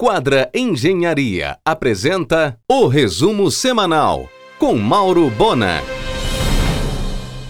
[0.00, 5.82] Quadra Engenharia apresenta o resumo semanal com Mauro Bona.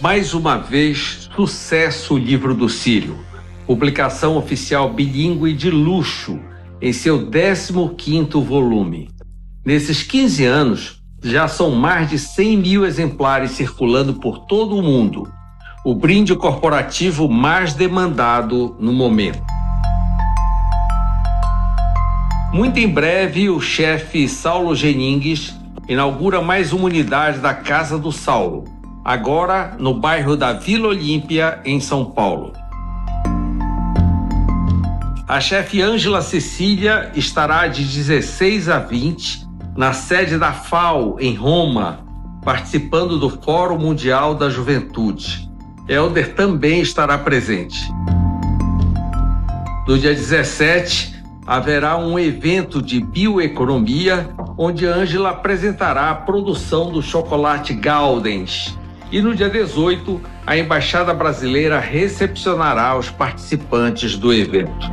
[0.00, 3.16] Mais uma vez, sucesso o livro do Círio.
[3.64, 6.40] Publicação oficial bilíngue de luxo
[6.80, 9.08] em seu 15º volume.
[9.64, 15.32] Nesses 15 anos, já são mais de 100 mil exemplares circulando por todo o mundo.
[15.84, 19.51] O brinde corporativo mais demandado no momento.
[22.52, 25.56] Muito em breve, o chefe Saulo Geningues
[25.88, 28.64] inaugura mais uma unidade da Casa do Saulo,
[29.02, 32.52] agora no bairro da Vila Olímpia, em São Paulo.
[35.26, 42.00] A chefe Ângela Cecília estará de 16 a 20 na sede da FAO, em Roma,
[42.44, 45.50] participando do Fórum Mundial da Juventude.
[45.88, 47.80] Helder também estará presente.
[49.88, 51.11] No dia 17,
[51.46, 58.78] haverá um evento de bioeconomia onde Ângela apresentará a produção do chocolate Galdens.
[59.10, 64.90] E no dia 18, a Embaixada Brasileira recepcionará os participantes do evento.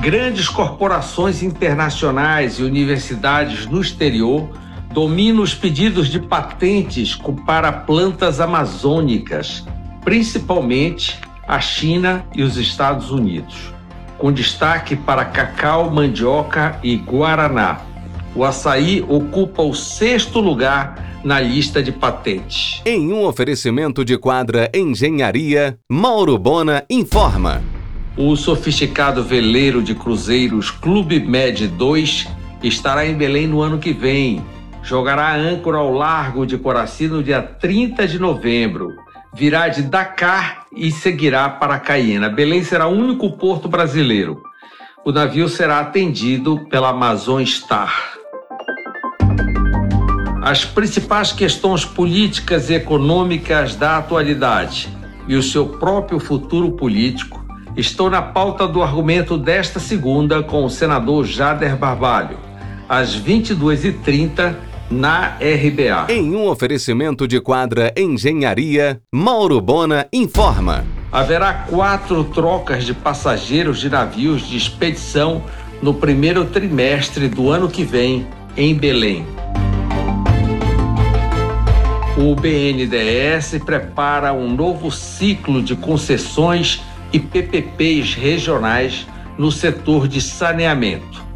[0.00, 4.48] Grandes corporações internacionais e universidades no exterior
[4.92, 9.66] dominam os pedidos de patentes para plantas amazônicas,
[10.02, 13.77] principalmente a China e os Estados Unidos
[14.18, 17.80] com destaque para cacau, mandioca e guaraná.
[18.34, 22.82] O açaí ocupa o sexto lugar na lista de patentes.
[22.84, 27.62] Em um oferecimento de quadra Engenharia, Mauro Bona informa.
[28.16, 32.28] O sofisticado veleiro de cruzeiros Clube Med 2
[32.62, 34.44] estará em Belém no ano que vem.
[34.82, 38.94] Jogará âncora ao largo de Coraci no dia 30 de novembro
[39.34, 42.28] virá de Dakar e seguirá para Cayena.
[42.28, 44.42] Belém será o único porto brasileiro.
[45.04, 48.18] O navio será atendido pela Amazon Star.
[50.42, 54.88] As principais questões políticas e econômicas da atualidade
[55.26, 57.44] e o seu próprio futuro político
[57.76, 62.38] estão na pauta do argumento desta segunda com o senador Jader Barbalho,
[62.88, 66.06] às 22h30 na RBA.
[66.12, 70.84] Em um oferecimento de quadra Engenharia, Mauro Bona informa.
[71.12, 75.42] Haverá quatro trocas de passageiros de navios de expedição
[75.82, 78.26] no primeiro trimestre do ano que vem,
[78.56, 79.24] em Belém.
[82.16, 86.82] O BNDES prepara um novo ciclo de concessões
[87.12, 89.06] e PPPs regionais
[89.38, 91.27] no setor de saneamento.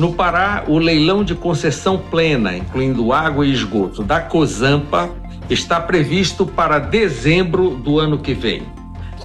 [0.00, 5.10] No Pará, o leilão de concessão plena, incluindo água e esgoto, da Cozampa,
[5.50, 8.62] está previsto para dezembro do ano que vem.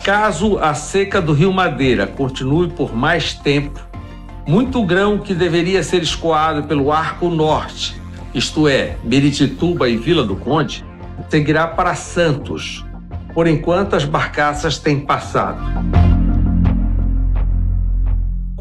[0.04, 3.80] Caso a seca do Rio Madeira continue por mais tempo,
[4.46, 7.96] muito grão que deveria ser escoado pelo Arco Norte,
[8.34, 10.84] isto é, Meritituba e Vila do Conde,
[11.30, 12.86] seguirá para Santos.
[13.34, 16.15] Por enquanto, as barcaças têm passado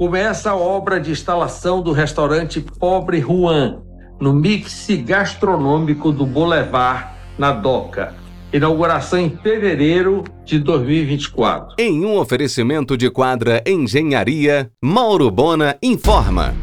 [0.04, 3.80] começa a obra de instalação do restaurante Pobre Juan,
[4.20, 7.06] no mix gastronômico do Boulevard,
[7.38, 8.14] na Doca.
[8.52, 11.76] Inauguração em fevereiro de 2024.
[11.78, 16.54] Em um oferecimento de quadra Engenharia, Mauro Bona informa.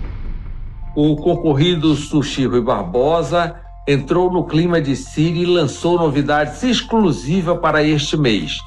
[0.96, 3.56] O concorrido Sushi Rui Barbosa
[3.90, 8.60] entrou no clima de Siri e lançou novidades exclusivas para este mês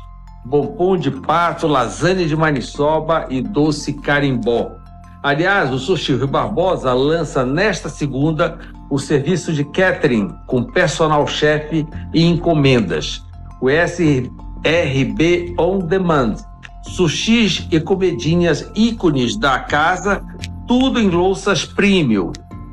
[0.44, 4.72] bombom de pato, lasanha de maniçoba e doce carimbó.
[5.22, 8.59] Aliás, o Sushi Rio Barbosa lança nesta segunda
[8.91, 13.25] o serviço de catering com personal chef e encomendas,
[13.60, 16.37] o SRB On Demand.
[16.82, 20.22] Sushis e comedinhas ícones da casa,
[20.69, 22.31] tudo em louças premium.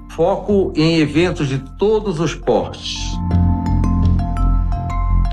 [0.10, 2.98] Foco em eventos de todos os portes.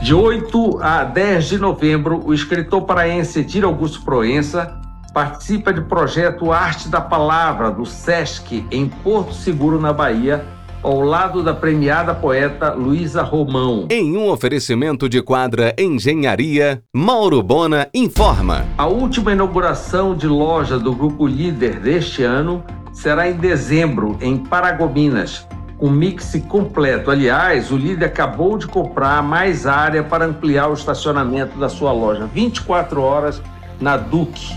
[0.08, 4.80] De 8 a 10 de novembro, o escritor paraense Edir Augusto Proença
[5.12, 10.46] participa do projeto Arte da Palavra do SESC em Porto Seguro, na Bahia,
[10.82, 13.86] ao lado da premiada poeta Luísa Romão.
[13.90, 18.64] Em um oferecimento de quadra Engenharia, Mauro Bona informa.
[18.78, 25.46] A última inauguração de loja do Grupo Líder deste ano será em dezembro, em Paragominas,
[25.78, 27.10] com mix completo.
[27.10, 32.26] Aliás, o líder acabou de comprar mais área para ampliar o estacionamento da sua loja,
[32.26, 33.40] 24 horas
[33.80, 34.56] na Duque.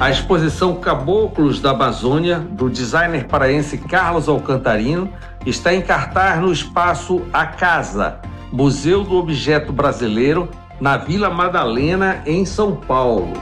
[0.00, 5.08] A exposição Caboclos da Amazônia, do designer paraense Carlos Alcantarino,
[5.46, 8.18] está em cartaz no espaço A Casa,
[8.52, 10.48] Museu do Objeto Brasileiro,
[10.80, 13.32] na Vila Madalena, em São Paulo.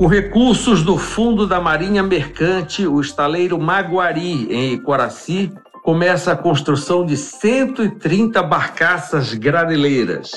[0.00, 5.52] Com recursos do Fundo da Marinha Mercante, o estaleiro Maguari, em Icoraci,
[5.82, 10.30] começa a construção de 130 barcaças graneleiras.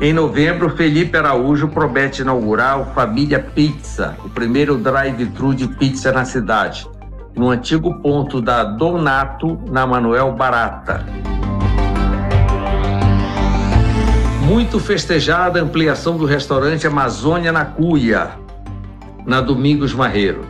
[0.00, 6.24] Em novembro, Felipe Araújo promete inaugurar o Família Pizza, o primeiro drive-thru de pizza na
[6.24, 6.88] cidade,
[7.36, 11.04] no antigo ponto da Donato, na Manuel Barata.
[14.44, 18.32] Muito festejada a ampliação do restaurante Amazônia na Cuia,
[19.24, 20.44] na Domingos Marreiro.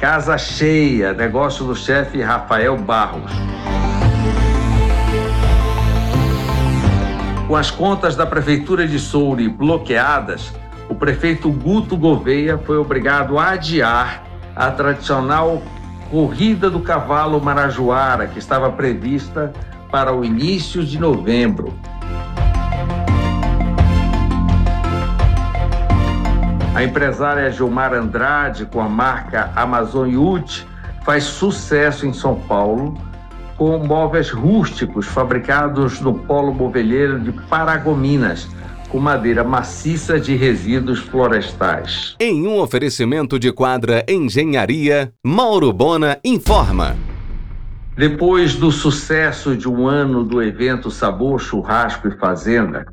[0.00, 3.30] Casa cheia, negócio do chefe Rafael Barros.
[7.46, 10.50] Com as contas da Prefeitura de Soure bloqueadas,
[10.88, 14.24] o prefeito Guto Gouveia foi obrigado a adiar
[14.56, 15.62] a tradicional
[16.10, 19.52] Corrida do Cavalo Marajoara, que estava prevista
[19.90, 21.74] para o início de novembro.
[26.74, 30.66] A empresária Gilmar Andrade, com a marca Amazon Youth,
[31.04, 32.98] faz sucesso em São Paulo
[33.56, 38.48] com móveis rústicos fabricados no polo movelheiro de Paragominas,
[38.88, 42.16] com madeira maciça de resíduos florestais.
[42.18, 46.96] Em um oferecimento de quadra Engenharia, Mauro Bona informa.
[47.96, 52.84] Depois do sucesso de um ano do evento Sabor Churrasco e Fazenda,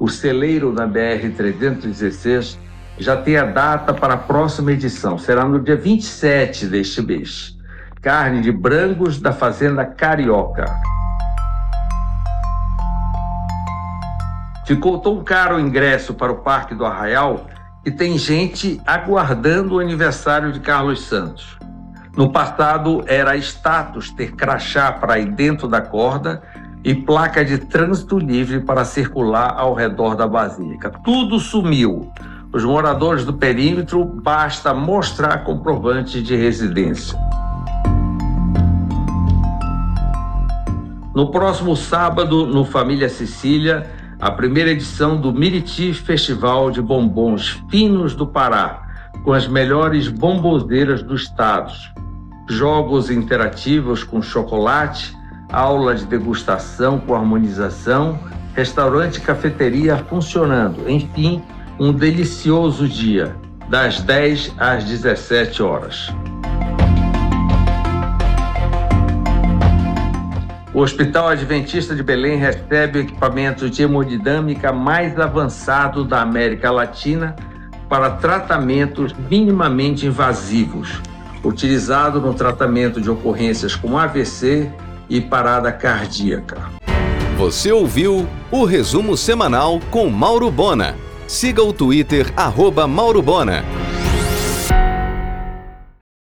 [0.00, 2.58] o celeiro da BR-316
[2.98, 5.16] já tem a data para a próxima edição.
[5.18, 7.56] Será no dia 27 deste mês
[8.00, 10.64] carne de brangos da fazenda Carioca.
[14.66, 17.46] Ficou tão caro o ingresso para o Parque do Arraial
[17.82, 21.58] que tem gente aguardando o aniversário de Carlos Santos.
[22.16, 26.42] No passado era status ter crachá para ir dentro da corda
[26.84, 30.90] e placa de trânsito livre para circular ao redor da basílica.
[31.04, 32.12] Tudo sumiu.
[32.50, 37.18] Os moradores do perímetro basta mostrar comprovante de residência.
[41.14, 48.14] No próximo sábado, no Família Sicília, a primeira edição do Miriti Festival de Bombons Finos
[48.14, 48.82] do Pará,
[49.24, 51.72] com as melhores bombonzeiras do estado.
[52.48, 55.14] Jogos interativos com chocolate,
[55.52, 58.18] aula de degustação com harmonização,
[58.54, 60.88] restaurante e cafeteria funcionando.
[60.88, 61.42] Enfim,
[61.78, 63.36] um delicioso dia,
[63.68, 66.08] das 10 às 17 horas.
[70.74, 77.34] O Hospital Adventista de Belém recebe o equipamento de hemodinâmica mais avançado da América Latina
[77.88, 81.00] para tratamentos minimamente invasivos,
[81.44, 84.70] utilizado no tratamento de ocorrências como AVC
[85.08, 86.58] e parada cardíaca.
[87.36, 91.07] Você ouviu o resumo semanal com Mauro Bona.
[91.28, 93.77] Siga o Twitter, arroba Mauro Bona.